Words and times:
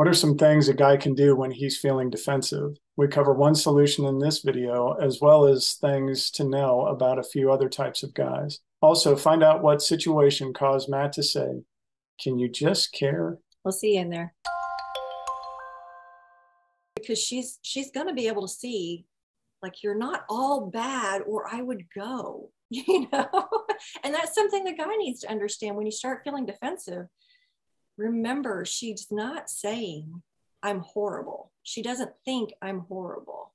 What 0.00 0.08
are 0.08 0.14
some 0.14 0.38
things 0.38 0.66
a 0.66 0.72
guy 0.72 0.96
can 0.96 1.12
do 1.12 1.36
when 1.36 1.50
he's 1.50 1.76
feeling 1.76 2.08
defensive? 2.08 2.78
We 2.96 3.06
cover 3.06 3.34
one 3.34 3.54
solution 3.54 4.06
in 4.06 4.18
this 4.18 4.38
video, 4.38 4.92
as 4.94 5.20
well 5.20 5.44
as 5.44 5.74
things 5.74 6.30
to 6.30 6.44
know 6.44 6.86
about 6.86 7.18
a 7.18 7.22
few 7.22 7.52
other 7.52 7.68
types 7.68 8.02
of 8.02 8.14
guys. 8.14 8.60
Also, 8.80 9.14
find 9.14 9.42
out 9.42 9.62
what 9.62 9.82
situation 9.82 10.54
caused 10.54 10.88
Matt 10.88 11.12
to 11.12 11.22
say, 11.22 11.64
Can 12.18 12.38
you 12.38 12.48
just 12.48 12.94
care? 12.94 13.36
We'll 13.62 13.72
see 13.72 13.96
you 13.96 14.00
in 14.00 14.08
there. 14.08 14.32
Because 16.96 17.18
she's 17.18 17.58
she's 17.60 17.90
gonna 17.90 18.14
be 18.14 18.26
able 18.26 18.48
to 18.48 18.54
see 18.54 19.04
like 19.62 19.82
you're 19.82 19.94
not 19.98 20.24
all 20.30 20.70
bad 20.70 21.20
or 21.26 21.46
I 21.46 21.60
would 21.60 21.84
go, 21.94 22.52
you 22.70 23.06
know? 23.12 23.28
and 24.02 24.14
that's 24.14 24.34
something 24.34 24.64
the 24.64 24.72
guy 24.72 24.96
needs 24.96 25.20
to 25.20 25.30
understand 25.30 25.76
when 25.76 25.84
you 25.84 25.92
start 25.92 26.22
feeling 26.24 26.46
defensive 26.46 27.04
remember, 27.96 28.64
she's 28.64 29.08
not 29.10 29.50
saying 29.50 30.22
I'm 30.62 30.80
horrible. 30.80 31.52
She 31.62 31.82
doesn't 31.82 32.12
think 32.24 32.52
I'm 32.60 32.80
horrible 32.80 33.52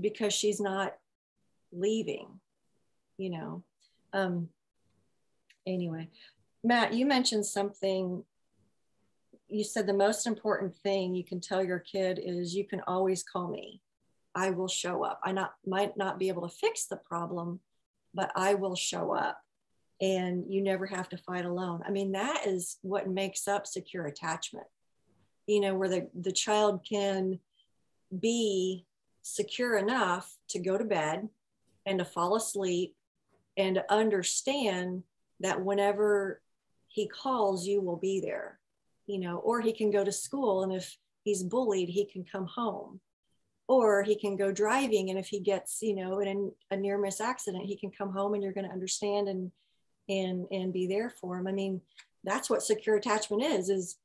because 0.00 0.32
she's 0.32 0.60
not 0.60 0.94
leaving, 1.72 2.40
you 3.16 3.30
know. 3.30 3.62
Um, 4.12 4.48
anyway, 5.66 6.08
Matt, 6.62 6.92
you 6.94 7.06
mentioned 7.06 7.46
something. 7.46 8.24
You 9.48 9.64
said 9.64 9.86
the 9.86 9.92
most 9.92 10.26
important 10.26 10.76
thing 10.76 11.14
you 11.14 11.24
can 11.24 11.40
tell 11.40 11.64
your 11.64 11.80
kid 11.80 12.20
is 12.22 12.54
you 12.54 12.64
can 12.64 12.82
always 12.86 13.22
call 13.22 13.48
me. 13.48 13.80
I 14.34 14.50
will 14.50 14.68
show 14.68 15.04
up. 15.04 15.20
I 15.24 15.32
not 15.32 15.54
might 15.66 15.96
not 15.96 16.18
be 16.18 16.28
able 16.28 16.48
to 16.48 16.54
fix 16.54 16.86
the 16.86 16.96
problem, 16.96 17.60
but 18.14 18.30
I 18.36 18.54
will 18.54 18.76
show 18.76 19.12
up 19.12 19.40
and 20.00 20.44
you 20.48 20.62
never 20.62 20.86
have 20.86 21.08
to 21.10 21.18
fight 21.18 21.44
alone. 21.44 21.82
I 21.86 21.90
mean, 21.90 22.12
that 22.12 22.46
is 22.46 22.78
what 22.82 23.08
makes 23.08 23.46
up 23.46 23.66
secure 23.66 24.06
attachment, 24.06 24.66
you 25.46 25.60
know, 25.60 25.74
where 25.74 25.88
the, 25.88 26.08
the 26.18 26.32
child 26.32 26.86
can 26.88 27.38
be 28.18 28.86
secure 29.22 29.76
enough 29.76 30.36
to 30.48 30.58
go 30.58 30.78
to 30.78 30.84
bed 30.84 31.28
and 31.84 31.98
to 31.98 32.04
fall 32.04 32.36
asleep 32.36 32.94
and 33.56 33.74
to 33.76 33.92
understand 33.92 35.02
that 35.40 35.62
whenever 35.62 36.40
he 36.88 37.06
calls, 37.06 37.66
you 37.66 37.80
will 37.80 37.96
be 37.96 38.20
there, 38.20 38.58
you 39.06 39.18
know, 39.18 39.36
or 39.38 39.60
he 39.60 39.72
can 39.72 39.90
go 39.90 40.02
to 40.02 40.12
school 40.12 40.62
and 40.62 40.72
if 40.72 40.96
he's 41.24 41.42
bullied, 41.42 41.88
he 41.88 42.04
can 42.04 42.24
come 42.24 42.46
home. 42.46 43.00
Or 43.68 44.02
he 44.02 44.16
can 44.16 44.36
go 44.36 44.50
driving, 44.50 45.10
and 45.10 45.18
if 45.18 45.28
he 45.28 45.38
gets, 45.38 45.80
you 45.80 45.94
know, 45.94 46.18
in 46.18 46.50
a 46.72 46.76
near 46.76 46.98
miss 46.98 47.20
accident, 47.20 47.66
he 47.66 47.76
can 47.76 47.92
come 47.92 48.12
home 48.12 48.34
and 48.34 48.42
you're 48.42 48.52
going 48.52 48.66
to 48.66 48.72
understand 48.72 49.28
and 49.28 49.52
and 50.10 50.46
and 50.50 50.72
be 50.72 50.86
there 50.86 51.08
for 51.08 51.36
them 51.36 51.46
i 51.46 51.52
mean 51.52 51.80
that's 52.24 52.50
what 52.50 52.62
secure 52.62 52.96
attachment 52.96 53.42
is 53.42 53.70
is 53.70 53.96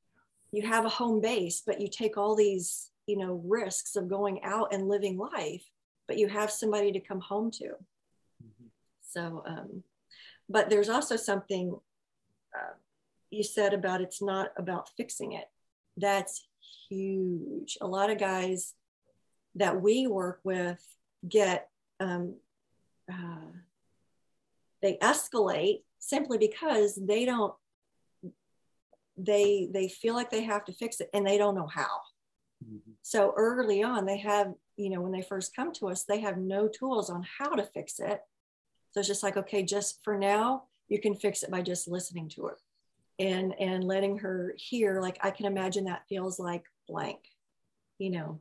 you 0.52 0.66
have 0.66 0.86
a 0.86 0.90
home 0.90 1.20
base 1.20 1.62
but 1.66 1.82
you 1.82 1.90
take 1.90 2.18
all 2.18 2.36
these 2.36 2.92
you 3.08 3.18
know 3.18 3.42
risks 3.46 3.98
of 3.98 4.08
going 4.08 4.42
out 4.44 4.74
and 4.74 4.88
living 4.88 5.18
life 5.18 5.70
but 6.08 6.18
you 6.18 6.28
have 6.28 6.52
somebody 6.52 6.92
to 6.92 7.00
come 7.00 7.20
home 7.20 7.52
to. 7.52 7.66
Mm-hmm. 7.66 8.68
so 9.02 9.44
um, 9.48 9.84
but 10.50 10.70
there's 10.70 10.90
also 10.90 11.16
something 11.16 11.76
uh, 12.56 12.74
you 13.32 13.44
said 13.44 13.74
about 13.74 14.02
it's 14.02 14.22
not 14.22 14.50
about 14.58 14.90
fixing 14.98 15.34
it. 15.34 15.46
That's 15.98 16.48
huge. 16.90 17.78
A 17.82 17.88
lot 17.88 18.10
of 18.10 18.20
guys 18.20 18.74
that 19.56 19.82
we 19.82 20.06
work 20.06 20.42
with 20.44 20.84
get 21.28 21.70
um, 22.00 22.36
uh, 23.12 23.52
they 24.86 24.98
escalate 24.98 25.82
simply 25.98 26.38
because 26.38 26.96
they 26.96 27.26
don't 27.26 27.54
they 29.18 29.68
they 29.74 29.88
feel 29.88 30.14
like 30.14 30.30
they 30.30 30.44
have 30.44 30.64
to 30.66 30.74
fix 30.74 31.00
it 31.00 31.10
and 31.14 31.26
they 31.26 31.38
don't 31.40 31.56
know 31.56 31.68
how. 31.68 32.02
Mm-hmm. 32.64 32.92
so 33.02 33.34
early 33.36 33.84
on 33.84 34.06
they 34.06 34.18
have 34.18 34.54
you 34.78 34.90
know 34.90 35.02
when 35.02 35.12
they 35.12 35.22
first 35.22 35.54
come 35.54 35.74
to 35.74 35.90
us 35.90 36.06
they 36.06 36.22
have 36.22 36.38
no 36.38 36.70
tools 36.70 37.10
on 37.10 37.26
how 37.40 37.50
to 37.50 37.66
fix 37.66 38.00
it. 38.00 38.22
So 38.92 39.00
it's 39.00 39.08
just 39.08 39.24
like 39.24 39.38
okay 39.38 39.64
just 39.64 40.00
for 40.04 40.18
now 40.18 40.64
you 40.88 41.02
can 41.02 41.16
fix 41.16 41.44
it 41.44 41.52
by 41.52 41.62
just 41.64 41.88
listening 41.88 42.30
to 42.30 42.44
her 42.44 42.58
and 43.18 43.54
and 43.60 43.84
letting 43.84 44.20
her 44.20 44.54
hear. 44.58 45.02
Like 45.02 45.18
i 45.22 45.32
can 45.32 45.48
imagine 45.48 45.86
that 45.86 46.08
feels 46.08 46.40
like 46.40 46.64
blank 46.88 47.20
you 47.98 48.12
know. 48.12 48.40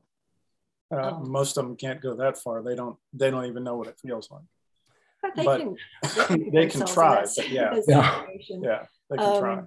Uh, 0.93 1.15
um, 1.15 1.31
most 1.31 1.57
of 1.57 1.65
them 1.65 1.77
can't 1.77 2.03
go 2.03 2.15
that 2.15 2.37
far. 2.37 2.63
They 2.63 2.77
don't 2.77 2.99
they 3.15 3.31
don't 3.31 3.47
even 3.47 3.65
know 3.65 3.77
what 3.77 3.89
it 3.89 3.99
feels 3.99 4.31
like 4.31 4.45
but 5.25 5.35
they 5.37 5.45
but 5.45 5.61
can 5.61 5.77
they 6.03 6.25
can, 6.27 6.51
they 6.51 6.67
can 6.67 6.87
try. 6.87 7.25
But 7.25 7.51
yeah, 7.51 7.81
yeah, 7.89 8.23
yeah, 8.49 8.83
they 9.11 9.17
can 9.17 9.27
um, 9.27 9.41
try. 9.41 9.63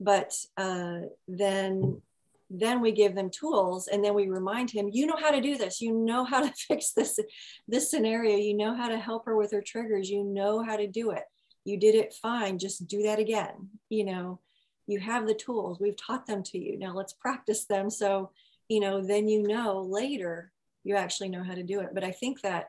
But 0.00 0.34
uh, 0.56 0.98
then 1.26 2.02
then 2.50 2.80
we 2.82 2.92
give 2.92 3.14
them 3.14 3.30
tools 3.30 3.88
and 3.88 4.04
then 4.04 4.14
we 4.14 4.28
remind 4.28 4.70
him 4.70 4.90
you 4.92 5.06
know 5.06 5.16
how 5.16 5.30
to 5.30 5.40
do 5.40 5.56
this. 5.56 5.80
You 5.80 5.92
know 5.92 6.24
how 6.24 6.42
to 6.42 6.52
fix 6.68 6.92
this 6.92 7.18
this 7.66 7.90
scenario. 7.90 8.36
You 8.36 8.54
know 8.54 8.74
how 8.74 8.88
to 8.88 8.98
help 8.98 9.24
her 9.24 9.36
with 9.36 9.52
her 9.52 9.62
triggers. 9.62 10.10
You 10.10 10.22
know 10.22 10.62
how 10.62 10.76
to 10.76 10.86
do 10.86 11.10
it. 11.10 11.24
You 11.64 11.78
did 11.78 11.94
it 11.94 12.14
fine. 12.20 12.58
Just 12.58 12.86
do 12.86 13.04
that 13.04 13.18
again. 13.18 13.70
You 13.88 14.04
know 14.04 14.40
you 14.86 15.00
have 15.00 15.26
the 15.26 15.34
tools. 15.34 15.80
We've 15.80 15.96
taught 15.96 16.26
them 16.26 16.42
to 16.42 16.58
you. 16.58 16.78
Now 16.78 16.92
let's 16.94 17.14
practice 17.14 17.64
them. 17.64 17.88
So 17.88 18.30
you 18.68 18.80
know 18.80 19.00
then 19.00 19.26
you 19.26 19.42
know 19.42 19.80
later 19.80 20.52
you 20.84 20.96
actually 20.96 21.30
know 21.30 21.42
how 21.42 21.54
to 21.54 21.62
do 21.62 21.80
it. 21.80 21.94
But 21.94 22.04
i 22.04 22.10
think 22.10 22.42
that 22.42 22.68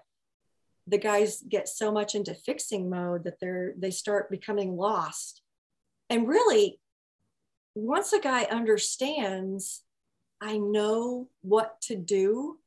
the 0.87 0.97
guys 0.97 1.43
get 1.47 1.67
so 1.67 1.91
much 1.91 2.15
into 2.15 2.33
fixing 2.33 2.89
mode 2.89 3.23
that 3.23 3.39
they're 3.39 3.73
they 3.77 3.91
start 3.91 4.29
becoming 4.29 4.75
lost. 4.75 5.41
And 6.09 6.27
really 6.27 6.79
once 7.75 8.13
a 8.13 8.19
guy 8.19 8.43
understands 8.45 9.81
i 10.41 10.57
know 10.57 11.27
what 11.41 11.79
to 11.81 11.95
do 11.95 12.57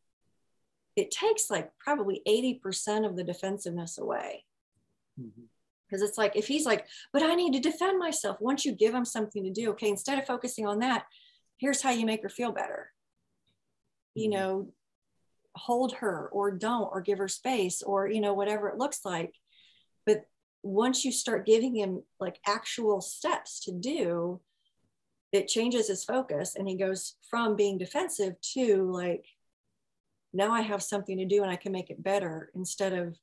it 0.96 1.10
takes 1.10 1.48
like 1.48 1.70
probably 1.78 2.20
80% 2.26 3.06
of 3.06 3.14
the 3.14 3.22
defensiveness 3.22 3.98
away. 3.98 4.44
Because 5.16 5.30
mm-hmm. 5.32 6.04
it's 6.04 6.18
like 6.18 6.34
if 6.34 6.48
he's 6.48 6.66
like 6.66 6.86
but 7.12 7.22
i 7.22 7.34
need 7.34 7.52
to 7.54 7.60
defend 7.60 7.98
myself. 7.98 8.38
Once 8.40 8.64
you 8.64 8.72
give 8.72 8.94
him 8.94 9.04
something 9.04 9.44
to 9.44 9.50
do? 9.50 9.70
Okay 9.70 9.88
instead 9.88 10.18
of 10.18 10.26
focusing 10.26 10.66
on 10.66 10.80
that 10.80 11.06
here's 11.58 11.82
how 11.82 11.90
you 11.90 12.06
make 12.06 12.22
her 12.22 12.28
feel 12.28 12.52
better. 12.52 12.90
You 14.14 14.30
mm-hmm. 14.30 14.38
know 14.38 14.72
hold 15.58 15.92
her 15.94 16.28
or 16.32 16.50
don't 16.50 16.88
or 16.92 17.00
give 17.00 17.18
her 17.18 17.28
space 17.28 17.82
or 17.82 18.08
you 18.08 18.20
know 18.20 18.34
whatever 18.34 18.68
it 18.68 18.78
looks 18.78 19.00
like 19.04 19.34
but 20.06 20.22
once 20.62 21.04
you 21.04 21.12
start 21.12 21.46
giving 21.46 21.74
him 21.74 22.02
like 22.20 22.38
actual 22.46 23.00
steps 23.00 23.60
to 23.60 23.72
do 23.72 24.40
it 25.32 25.48
changes 25.48 25.88
his 25.88 26.04
focus 26.04 26.54
and 26.56 26.68
he 26.68 26.76
goes 26.76 27.16
from 27.28 27.56
being 27.56 27.78
defensive 27.78 28.34
to 28.40 28.90
like 28.90 29.24
now 30.32 30.52
i 30.52 30.60
have 30.60 30.82
something 30.82 31.18
to 31.18 31.24
do 31.24 31.42
and 31.42 31.50
i 31.50 31.56
can 31.56 31.72
make 31.72 31.90
it 31.90 32.02
better 32.02 32.50
instead 32.54 32.92
of 32.92 33.16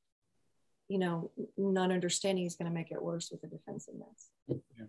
you 0.87 0.99
know 0.99 1.31
not 1.57 1.91
understanding 1.91 2.45
is 2.45 2.55
going 2.55 2.69
to 2.69 2.75
make 2.75 2.91
it 2.91 3.01
worse 3.01 3.31
with 3.31 3.41
the 3.41 3.47
defensiveness 3.47 4.29
yeah. 4.47 4.85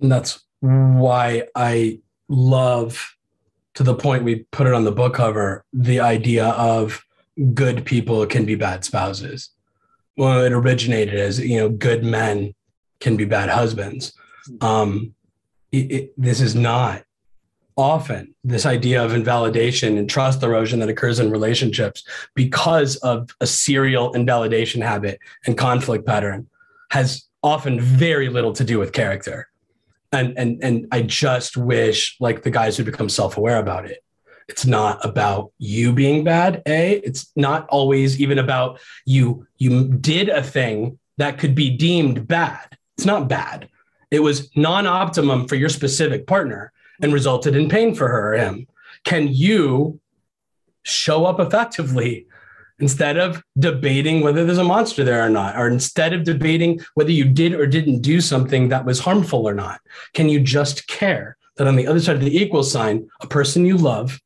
and 0.00 0.10
that's 0.10 0.44
why 0.60 1.44
i 1.54 2.00
love 2.28 3.14
to 3.74 3.82
the 3.82 3.94
point 3.94 4.24
we 4.24 4.44
put 4.50 4.66
it 4.66 4.74
on 4.74 4.84
the 4.84 4.92
book 4.92 5.14
cover 5.14 5.64
the 5.72 6.00
idea 6.00 6.48
of 6.48 7.04
good 7.54 7.84
people 7.84 8.26
can 8.26 8.44
be 8.44 8.54
bad 8.54 8.84
spouses. 8.84 9.50
Well 10.16 10.44
it 10.44 10.52
originated 10.52 11.14
as 11.14 11.38
you 11.38 11.58
know 11.58 11.68
good 11.68 12.04
men 12.04 12.54
can 13.00 13.16
be 13.16 13.24
bad 13.24 13.48
husbands. 13.48 14.12
Um, 14.60 15.14
it, 15.70 15.90
it, 15.90 16.12
this 16.16 16.40
is 16.40 16.54
not 16.54 17.04
often 17.76 18.34
this 18.44 18.66
idea 18.66 19.02
of 19.02 19.14
invalidation 19.14 19.96
and 19.96 20.08
trust 20.08 20.42
erosion 20.42 20.78
that 20.80 20.88
occurs 20.88 21.18
in 21.18 21.30
relationships 21.30 22.04
because 22.34 22.96
of 22.96 23.30
a 23.40 23.46
serial 23.46 24.12
invalidation 24.12 24.82
habit 24.82 25.18
and 25.46 25.56
conflict 25.56 26.06
pattern 26.06 26.46
has 26.90 27.26
often 27.42 27.80
very 27.80 28.28
little 28.28 28.52
to 28.52 28.64
do 28.64 28.78
with 28.78 28.92
character 28.92 29.48
and 30.12 30.38
and 30.38 30.62
and 30.62 30.86
I 30.92 31.02
just 31.02 31.56
wish 31.56 32.16
like 32.20 32.42
the 32.42 32.50
guys 32.50 32.76
who 32.76 32.84
become 32.84 33.08
self-aware 33.08 33.58
about 33.58 33.86
it. 33.86 34.04
It's 34.48 34.66
not 34.66 35.04
about 35.04 35.52
you 35.58 35.92
being 35.92 36.24
bad. 36.24 36.62
A, 36.66 36.94
it's 36.98 37.32
not 37.36 37.66
always 37.68 38.20
even 38.20 38.38
about 38.38 38.80
you. 39.06 39.46
You 39.56 39.88
did 39.88 40.28
a 40.28 40.42
thing 40.42 40.98
that 41.16 41.38
could 41.38 41.54
be 41.54 41.70
deemed 41.70 42.26
bad. 42.26 42.76
It's 42.96 43.06
not 43.06 43.28
bad. 43.28 43.68
It 44.10 44.20
was 44.20 44.54
non-optimum 44.56 45.48
for 45.48 45.54
your 45.54 45.68
specific 45.68 46.26
partner 46.26 46.72
and 47.00 47.12
resulted 47.12 47.56
in 47.56 47.68
pain 47.68 47.94
for 47.94 48.08
her 48.08 48.34
or 48.34 48.36
him. 48.36 48.66
Can 49.04 49.28
you 49.28 50.00
show 50.82 51.24
up 51.24 51.40
effectively 51.40 52.26
instead 52.78 53.16
of 53.16 53.42
debating 53.58 54.20
whether 54.20 54.44
there's 54.44 54.58
a 54.58 54.64
monster 54.64 55.04
there 55.04 55.24
or 55.24 55.28
not, 55.28 55.56
or 55.56 55.68
instead 55.68 56.12
of 56.12 56.24
debating 56.24 56.80
whether 56.94 57.10
you 57.10 57.24
did 57.24 57.54
or 57.54 57.66
didn't 57.66 58.00
do 58.00 58.20
something 58.20 58.68
that 58.68 58.84
was 58.84 59.00
harmful 59.00 59.48
or 59.48 59.54
not, 59.54 59.80
can 60.14 60.28
you 60.28 60.40
just 60.40 60.86
care 60.88 61.36
that 61.56 61.66
on 61.66 61.76
the 61.76 61.86
other 61.86 62.00
side 62.00 62.16
of 62.16 62.22
the 62.22 62.36
equal 62.36 62.62
sign, 62.62 63.08
a 63.20 63.26
person 63.26 63.66
you 63.66 63.76
love 63.76 64.20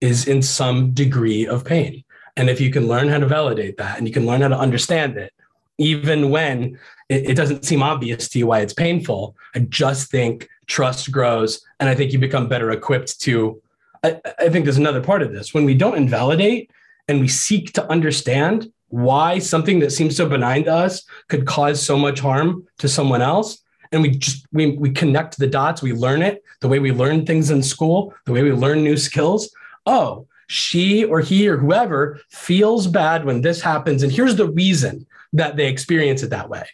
is 0.00 0.28
in 0.28 0.42
some 0.42 0.92
degree 0.92 1.46
of 1.46 1.64
pain? 1.64 2.04
And 2.36 2.50
if 2.50 2.60
you 2.60 2.70
can 2.70 2.88
learn 2.88 3.08
how 3.08 3.18
to 3.18 3.26
validate 3.26 3.76
that 3.76 3.98
and 3.98 4.06
you 4.06 4.12
can 4.12 4.26
learn 4.26 4.40
how 4.40 4.48
to 4.48 4.58
understand 4.58 5.16
it, 5.16 5.32
even 5.78 6.30
when 6.30 6.78
it, 7.08 7.30
it, 7.30 7.34
doesn't 7.34 7.64
seem 7.64 7.82
obvious 7.82 8.28
to 8.28 8.38
you 8.38 8.46
why 8.46 8.60
it's 8.60 8.72
painful. 8.72 9.36
I 9.54 9.60
just 9.60 10.10
think 10.10 10.48
trust 10.66 11.10
grows, 11.10 11.64
and 11.80 11.88
I 11.88 11.94
think 11.94 12.12
you 12.12 12.18
become 12.18 12.48
better 12.48 12.70
equipped 12.70 13.20
to. 13.22 13.60
I, 14.02 14.20
I 14.38 14.48
think 14.48 14.64
there's 14.64 14.78
another 14.78 15.02
part 15.02 15.22
of 15.22 15.32
this 15.32 15.52
when 15.52 15.64
we 15.64 15.74
don't 15.74 15.96
invalidate 15.96 16.70
and 17.08 17.20
we 17.20 17.28
seek 17.28 17.72
to 17.74 17.90
understand 17.90 18.70
why 18.88 19.38
something 19.38 19.80
that 19.80 19.92
seems 19.92 20.16
so 20.16 20.28
benign 20.28 20.64
to 20.64 20.72
us 20.72 21.04
could 21.28 21.46
cause 21.46 21.82
so 21.82 21.96
much 21.96 22.20
harm 22.20 22.66
to 22.78 22.88
someone 22.88 23.22
else. 23.22 23.60
And 23.92 24.02
we 24.02 24.10
just 24.10 24.46
we, 24.52 24.76
we 24.76 24.90
connect 24.90 25.38
the 25.38 25.46
dots. 25.46 25.82
We 25.82 25.92
learn 25.92 26.22
it 26.22 26.42
the 26.60 26.68
way 26.68 26.78
we 26.78 26.92
learn 26.92 27.26
things 27.26 27.50
in 27.50 27.62
school 27.62 28.14
the 28.24 28.32
way 28.32 28.42
we 28.42 28.52
learn 28.52 28.82
new 28.82 28.96
skills. 28.96 29.50
Oh 29.86 30.26
she 30.46 31.04
or 31.04 31.20
he 31.20 31.48
or 31.48 31.56
whoever 31.56 32.20
feels 32.28 32.86
bad 32.86 33.24
when 33.24 33.40
this 33.40 33.60
happens. 33.60 34.02
And 34.02 34.12
here's 34.12 34.36
the 34.36 34.50
reason 34.50 35.06
that 35.32 35.56
they 35.56 35.66
experience 35.66 36.22
it 36.22 36.30
that 36.30 36.48
way. 36.48 36.64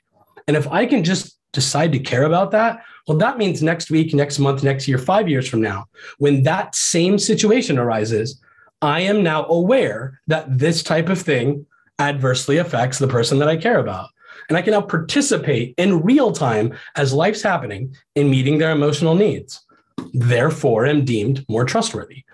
And 0.46 0.56
if 0.56 0.66
i 0.68 0.84
can 0.84 1.04
just 1.04 1.38
decide 1.52 1.92
to 1.92 1.98
care 1.98 2.24
about 2.24 2.50
that 2.52 2.82
well 3.06 3.18
that 3.18 3.38
means 3.38 3.62
next 3.62 3.90
week 3.90 4.14
next 4.14 4.38
month 4.38 4.62
next 4.62 4.88
year 4.88 4.98
5 4.98 5.28
years 5.28 5.48
from 5.48 5.60
now 5.60 5.86
when 6.18 6.42
that 6.44 6.74
same 6.74 7.18
situation 7.18 7.78
arises 7.78 8.40
i 8.82 9.00
am 9.00 9.22
now 9.22 9.46
aware 9.46 10.20
that 10.26 10.58
this 10.58 10.82
type 10.82 11.08
of 11.08 11.20
thing 11.20 11.66
adversely 11.98 12.58
affects 12.58 12.98
the 12.98 13.08
person 13.08 13.38
that 13.38 13.48
i 13.48 13.56
care 13.56 13.78
about 13.78 14.08
and 14.50 14.58
I 14.58 14.62
can 14.62 14.72
now 14.72 14.80
participate 14.80 15.74
in 15.78 16.02
real 16.02 16.32
time 16.32 16.76
as 16.96 17.14
life's 17.14 17.40
happening 17.40 17.94
in 18.16 18.28
meeting 18.28 18.58
their 18.58 18.72
emotional 18.72 19.14
needs. 19.14 19.64
Therefore, 20.12 20.86
am 20.86 21.04
deemed 21.04 21.46
more 21.48 21.64
trustworthy. 21.64 22.24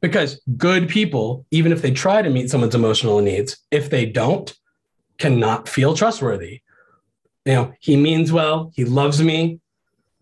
Because 0.00 0.40
good 0.56 0.88
people, 0.88 1.44
even 1.50 1.70
if 1.70 1.82
they 1.82 1.90
try 1.90 2.22
to 2.22 2.30
meet 2.30 2.48
someone's 2.48 2.74
emotional 2.74 3.20
needs, 3.20 3.58
if 3.70 3.90
they 3.90 4.06
don't, 4.06 4.56
cannot 5.18 5.68
feel 5.68 5.94
trustworthy. 5.94 6.62
You 7.44 7.52
know, 7.52 7.72
he 7.78 7.96
means 7.96 8.32
well, 8.32 8.72
he 8.74 8.86
loves 8.86 9.22
me, 9.22 9.60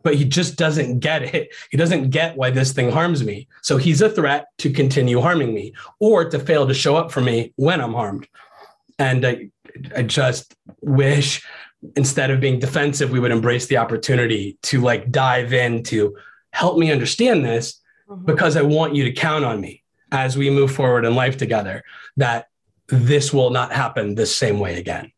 but 0.07 0.15
he 0.15 0.25
just 0.25 0.55
doesn't 0.55 1.01
get 1.01 1.35
it. 1.35 1.53
He 1.73 1.77
doesn't 1.77 2.11
get 2.11 2.37
why 2.37 2.51
this 2.51 2.73
thing 2.73 2.93
harms 2.93 3.25
me. 3.25 3.49
So 3.63 3.77
he's 3.77 4.01
a 4.01 4.09
threat 4.09 4.47
to 4.59 4.71
continue 4.71 5.21
harming 5.21 5.53
me 5.53 5.75
or 5.99 6.31
to 6.31 6.39
fail 6.39 6.65
to 6.65 6.75
show 6.75 6.95
up 6.95 7.11
for 7.11 7.21
me 7.21 7.53
when 7.57 7.81
I'm 7.81 7.93
harmed. 7.93 8.29
And 9.01 9.25
uh, 9.25 9.35
I 9.97 10.05
just 10.05 10.55
wish 10.81 11.45
instead 11.97 12.31
of 12.31 12.41
being 12.41 12.61
defensive, 12.61 13.11
we 13.11 13.19
would 13.19 13.33
embrace 13.33 13.67
the 13.67 13.79
opportunity 13.79 14.57
to 14.63 14.81
like 14.81 15.11
dive 15.11 15.53
in 15.53 15.83
to 15.91 16.17
help 16.53 16.79
me 16.79 16.93
understand 16.93 17.45
this 17.45 17.81
mm-hmm. 18.09 18.27
because 18.27 18.57
I 18.57 18.63
want 18.63 18.95
you 18.95 19.03
to 19.03 19.13
count 19.13 19.45
on 19.45 19.61
me 19.61 19.83
as 20.13 20.39
we 20.39 20.51
move 20.51 20.71
forward 20.71 21.05
in 21.05 21.17
life 21.17 21.37
together 21.37 21.83
that 22.17 22.47
this 22.87 23.33
will 23.33 23.51
not 23.51 23.73
happen 23.73 24.15
the 24.15 24.25
same 24.25 24.61
way 24.61 24.79
again. 24.79 25.11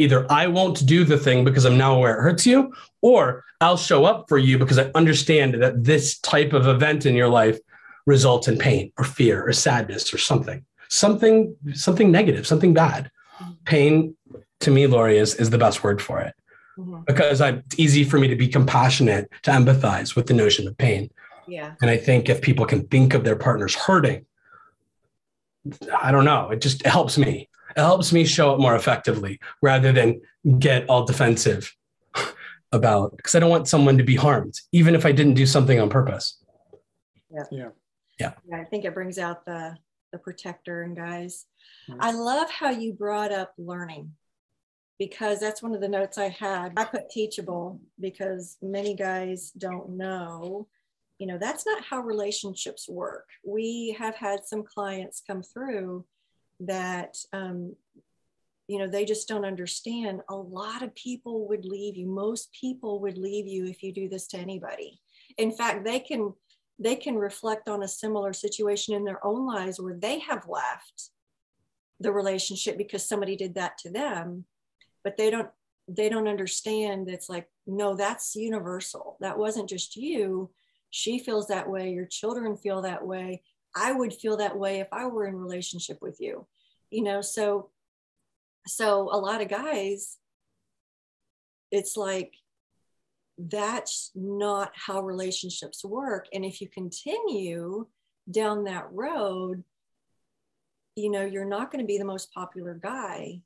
Either 0.00 0.26
I 0.30 0.46
won't 0.46 0.86
do 0.86 1.04
the 1.04 1.18
thing 1.18 1.44
because 1.44 1.64
I'm 1.64 1.78
now 1.78 1.94
aware 1.94 2.18
it 2.18 2.22
hurts 2.22 2.46
you, 2.46 2.72
or 3.02 3.44
I'll 3.60 3.76
show 3.76 4.04
up 4.04 4.28
for 4.28 4.38
you 4.38 4.58
because 4.58 4.78
I 4.78 4.90
understand 4.94 5.54
that 5.62 5.84
this 5.84 6.18
type 6.18 6.52
of 6.52 6.66
event 6.66 7.06
in 7.06 7.14
your 7.14 7.28
life 7.28 7.58
results 8.06 8.48
in 8.48 8.58
pain 8.58 8.92
or 8.98 9.04
fear 9.04 9.46
or 9.46 9.52
sadness 9.52 10.12
or 10.12 10.18
something, 10.18 10.64
something, 10.88 11.54
something 11.74 12.10
negative, 12.10 12.46
something 12.46 12.74
bad 12.74 13.10
pain 13.64 14.16
to 14.60 14.70
me, 14.70 14.86
Lori, 14.86 15.18
is, 15.18 15.34
is 15.36 15.50
the 15.50 15.58
best 15.58 15.82
word 15.82 16.02
for 16.02 16.20
it. 16.20 16.34
Mm-hmm. 16.78 17.02
Because 17.06 17.40
I, 17.40 17.50
it's 17.50 17.78
easy 17.78 18.04
for 18.04 18.18
me 18.18 18.28
to 18.28 18.36
be 18.36 18.48
compassionate, 18.48 19.30
to 19.42 19.50
empathize 19.50 20.14
with 20.14 20.26
the 20.26 20.34
notion 20.34 20.68
of 20.68 20.76
pain. 20.76 21.10
Yeah. 21.46 21.74
And 21.80 21.90
I 21.90 21.96
think 21.96 22.28
if 22.28 22.42
people 22.42 22.66
can 22.66 22.86
think 22.88 23.14
of 23.14 23.24
their 23.24 23.36
partners 23.36 23.74
hurting, 23.74 24.26
I 26.00 26.10
don't 26.10 26.24
know, 26.24 26.50
it 26.50 26.60
just 26.60 26.80
it 26.82 26.86
helps 26.86 27.18
me. 27.18 27.48
It 27.76 27.80
helps 27.80 28.12
me 28.12 28.24
show 28.24 28.52
up 28.52 28.60
more 28.60 28.74
effectively 28.74 29.40
rather 29.62 29.92
than 29.92 30.20
get 30.58 30.88
all 30.88 31.04
defensive 31.04 31.74
about 32.72 33.16
because 33.16 33.34
I 33.34 33.40
don't 33.40 33.50
want 33.50 33.68
someone 33.68 33.98
to 33.98 34.04
be 34.04 34.16
harmed, 34.16 34.54
even 34.72 34.94
if 34.94 35.06
I 35.06 35.12
didn't 35.12 35.34
do 35.34 35.46
something 35.46 35.78
on 35.80 35.88
purpose. 35.88 36.42
Yeah. 37.32 37.44
Yeah. 37.50 37.68
Yeah. 38.18 38.32
yeah 38.48 38.56
I 38.58 38.64
think 38.64 38.84
it 38.84 38.94
brings 38.94 39.18
out 39.18 39.44
the 39.44 39.76
the 40.12 40.18
protector 40.18 40.82
and 40.82 40.96
guys 40.96 41.46
Mm-hmm. 41.90 42.00
I 42.00 42.12
love 42.12 42.50
how 42.50 42.70
you 42.70 42.92
brought 42.92 43.32
up 43.32 43.52
learning 43.58 44.12
because 44.98 45.40
that's 45.40 45.62
one 45.62 45.74
of 45.74 45.80
the 45.80 45.88
notes 45.88 46.18
I 46.18 46.28
had. 46.28 46.72
I 46.76 46.84
put 46.84 47.10
teachable 47.10 47.80
because 47.98 48.58
many 48.62 48.94
guys 48.94 49.50
don't 49.56 49.90
know, 49.90 50.68
you 51.18 51.26
know, 51.26 51.38
that's 51.38 51.66
not 51.66 51.82
how 51.82 52.00
relationships 52.00 52.88
work. 52.88 53.26
We 53.44 53.96
have 53.98 54.14
had 54.14 54.44
some 54.44 54.62
clients 54.62 55.22
come 55.26 55.42
through 55.42 56.04
that, 56.60 57.16
um, 57.32 57.74
you 58.68 58.78
know, 58.78 58.86
they 58.86 59.04
just 59.04 59.28
don't 59.28 59.44
understand. 59.44 60.20
A 60.28 60.36
lot 60.36 60.82
of 60.82 60.94
people 60.94 61.48
would 61.48 61.64
leave 61.64 61.96
you. 61.96 62.06
Most 62.06 62.52
people 62.52 63.00
would 63.00 63.18
leave 63.18 63.46
you 63.46 63.66
if 63.66 63.82
you 63.82 63.92
do 63.92 64.08
this 64.08 64.26
to 64.28 64.38
anybody. 64.38 65.00
In 65.38 65.50
fact, 65.50 65.84
they 65.84 66.00
can 66.00 66.32
they 66.82 66.96
can 66.96 67.16
reflect 67.16 67.68
on 67.68 67.82
a 67.82 67.88
similar 67.88 68.32
situation 68.32 68.94
in 68.94 69.04
their 69.04 69.24
own 69.24 69.46
lives 69.46 69.78
where 69.78 69.94
they 69.94 70.18
have 70.20 70.48
left 70.48 71.10
the 72.00 72.10
relationship 72.10 72.78
because 72.78 73.06
somebody 73.06 73.36
did 73.36 73.54
that 73.54 73.76
to 73.76 73.90
them 73.90 74.46
but 75.04 75.16
they 75.16 75.30
don't 75.30 75.48
they 75.86 76.08
don't 76.08 76.28
understand 76.28 77.08
it's 77.08 77.28
like 77.28 77.46
no 77.66 77.94
that's 77.94 78.34
universal 78.34 79.16
that 79.20 79.38
wasn't 79.38 79.68
just 79.68 79.96
you 79.96 80.50
she 80.90 81.18
feels 81.18 81.46
that 81.46 81.68
way 81.68 81.90
your 81.90 82.06
children 82.06 82.56
feel 82.56 82.80
that 82.82 83.06
way 83.06 83.42
i 83.74 83.92
would 83.92 84.12
feel 84.12 84.36
that 84.36 84.58
way 84.58 84.80
if 84.80 84.88
i 84.92 85.06
were 85.06 85.26
in 85.26 85.36
relationship 85.36 85.98
with 86.00 86.20
you 86.20 86.46
you 86.90 87.02
know 87.02 87.20
so 87.20 87.70
so 88.66 89.08
a 89.12 89.18
lot 89.18 89.40
of 89.40 89.48
guys 89.48 90.18
it's 91.70 91.96
like 91.96 92.34
that's 93.38 94.10
not 94.14 94.72
how 94.74 95.00
relationships 95.00 95.84
work 95.84 96.26
and 96.32 96.44
if 96.44 96.60
you 96.60 96.68
continue 96.68 97.86
down 98.30 98.64
that 98.64 98.86
road 98.92 99.64
you 100.96 101.10
know 101.10 101.24
you're 101.24 101.44
not 101.44 101.70
going 101.70 101.82
to 101.82 101.86
be 101.86 101.98
the 101.98 102.04
most 102.04 102.32
popular 102.34 102.74
guy 102.74 103.40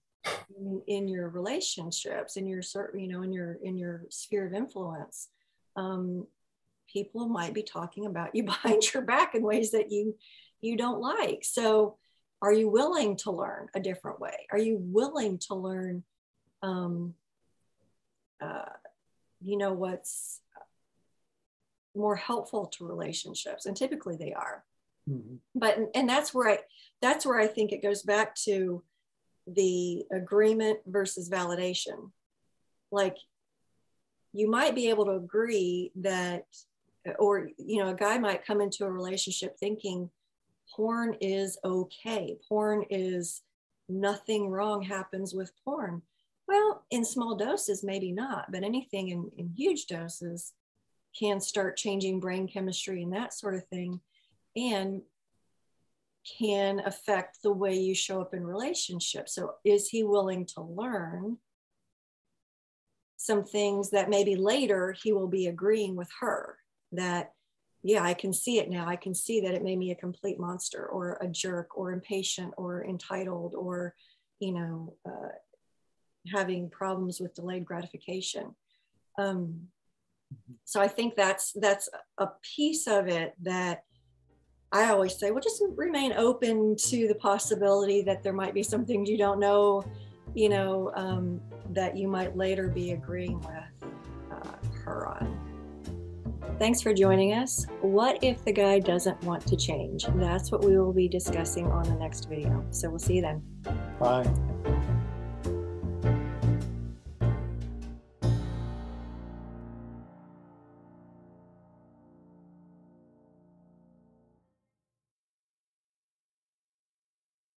in, 0.58 0.82
in, 0.88 1.08
your 1.08 1.28
relationships 1.28 2.36
in 2.36 2.46
your 2.46 2.62
you 2.94 3.08
know 3.08 3.22
in 3.22 3.32
your 3.32 3.58
in 3.62 3.76
your 3.76 4.04
sphere 4.08 4.46
of 4.46 4.54
influence 4.54 5.28
um, 5.76 6.26
people 6.92 7.28
might 7.28 7.54
be 7.54 7.62
talking 7.62 8.06
about 8.06 8.34
you 8.34 8.42
behind 8.52 8.82
your 8.92 9.02
back 9.02 9.34
in 9.34 9.42
ways 9.42 9.72
that 9.72 9.90
you 9.90 10.16
you 10.60 10.76
don't 10.76 11.00
like 11.00 11.44
so 11.44 11.96
are 12.42 12.52
you 12.52 12.68
willing 12.68 13.16
to 13.16 13.30
learn 13.30 13.68
a 13.74 13.80
different 13.80 14.20
way 14.20 14.46
are 14.50 14.58
you 14.58 14.78
willing 14.80 15.38
to 15.38 15.54
learn 15.54 16.02
um, 16.62 17.14
uh, 18.40 18.64
you 19.42 19.58
know 19.58 19.72
what's 19.72 20.40
more 21.94 22.16
helpful 22.16 22.66
to 22.66 22.86
relationships 22.86 23.66
and 23.66 23.76
typically 23.76 24.16
they 24.16 24.32
are 24.32 24.64
Mm-hmm. 25.08 25.36
But 25.54 25.78
and 25.94 26.08
that's 26.08 26.32
where 26.32 26.48
I 26.50 26.58
that's 27.02 27.26
where 27.26 27.38
I 27.38 27.46
think 27.46 27.72
it 27.72 27.82
goes 27.82 28.02
back 28.02 28.34
to 28.46 28.82
the 29.46 30.04
agreement 30.12 30.78
versus 30.86 31.28
validation. 31.28 32.10
Like 32.90 33.16
you 34.32 34.50
might 34.50 34.74
be 34.74 34.88
able 34.88 35.04
to 35.06 35.12
agree 35.12 35.92
that 35.96 36.44
or 37.18 37.48
you 37.58 37.82
know 37.82 37.90
a 37.90 37.94
guy 37.94 38.18
might 38.18 38.46
come 38.46 38.60
into 38.60 38.84
a 38.84 38.90
relationship 38.90 39.58
thinking 39.58 40.10
porn 40.74 41.16
is 41.20 41.58
okay. 41.64 42.36
Porn 42.48 42.84
is 42.90 43.42
nothing 43.88 44.48
wrong 44.48 44.82
happens 44.82 45.34
with 45.34 45.52
porn. 45.64 46.02
Well, 46.46 46.84
in 46.90 47.04
small 47.04 47.36
doses, 47.36 47.82
maybe 47.82 48.12
not, 48.12 48.50
but 48.50 48.64
anything 48.64 49.08
in, 49.08 49.30
in 49.38 49.48
huge 49.48 49.86
doses 49.86 50.52
can 51.18 51.40
start 51.40 51.76
changing 51.76 52.20
brain 52.20 52.48
chemistry 52.48 53.02
and 53.02 53.12
that 53.12 53.32
sort 53.32 53.54
of 53.54 53.66
thing 53.68 54.00
and 54.56 55.02
can 56.38 56.80
affect 56.80 57.42
the 57.42 57.52
way 57.52 57.74
you 57.74 57.94
show 57.94 58.20
up 58.20 58.34
in 58.34 58.44
relationships. 58.44 59.34
So, 59.34 59.54
is 59.64 59.88
he 59.88 60.02
willing 60.02 60.46
to 60.54 60.62
learn 60.62 61.38
some 63.16 63.44
things 63.44 63.90
that 63.90 64.10
maybe 64.10 64.36
later 64.36 64.94
he 65.02 65.12
will 65.12 65.28
be 65.28 65.46
agreeing 65.46 65.96
with 65.96 66.10
her 66.20 66.58
that, 66.96 67.32
yeah, 67.82 68.02
I 68.02 68.14
can 68.14 68.32
see 68.32 68.58
it 68.58 68.70
now. 68.70 68.86
I 68.86 68.96
can 68.96 69.14
see 69.14 69.40
that 69.42 69.54
it 69.54 69.62
made 69.62 69.78
me 69.78 69.90
a 69.90 69.96
complete 69.96 70.40
monster 70.40 70.86
or 70.86 71.18
a 71.20 71.28
jerk 71.28 71.76
or 71.76 71.92
impatient 71.92 72.54
or 72.56 72.84
entitled 72.84 73.54
or, 73.54 73.94
you 74.40 74.52
know, 74.52 74.94
uh, 75.06 75.28
having 76.32 76.70
problems 76.70 77.20
with 77.20 77.34
delayed 77.34 77.64
gratification. 77.64 78.54
Um, 79.18 79.68
so 80.64 80.80
I 80.80 80.88
think 80.88 81.14
that's 81.14 81.52
that's 81.52 81.88
a 82.18 82.28
piece 82.56 82.86
of 82.86 83.06
it 83.06 83.34
that 83.42 83.84
I 84.72 84.90
always 84.90 85.16
say, 85.18 85.30
well, 85.30 85.40
just 85.40 85.62
remain 85.76 86.12
open 86.14 86.74
to 86.76 87.06
the 87.06 87.14
possibility 87.14 88.02
that 88.02 88.24
there 88.24 88.32
might 88.32 88.54
be 88.54 88.64
some 88.64 88.84
things 88.84 89.08
you 89.08 89.16
don't 89.16 89.38
know, 89.38 89.84
you 90.34 90.48
know, 90.48 90.90
um, 90.96 91.40
that 91.70 91.96
you 91.96 92.08
might 92.08 92.36
later 92.36 92.68
be 92.68 92.90
agreeing 92.90 93.38
with 93.40 93.90
uh, 94.32 94.56
her 94.84 95.06
on. 95.06 95.43
Thanks 96.58 96.80
for 96.80 96.94
joining 96.94 97.32
us. 97.32 97.66
What 97.80 98.22
if 98.22 98.44
the 98.44 98.52
guy 98.52 98.78
doesn't 98.78 99.22
want 99.24 99.44
to 99.46 99.56
change? 99.56 100.06
That's 100.14 100.52
what 100.52 100.64
we 100.64 100.78
will 100.78 100.92
be 100.92 101.08
discussing 101.08 101.66
on 101.66 101.82
the 101.84 101.96
next 101.96 102.28
video. 102.28 102.64
So 102.70 102.90
we'll 102.90 103.00
see 103.00 103.16
you 103.16 103.22
then. 103.22 103.42
Bye. 103.98 104.32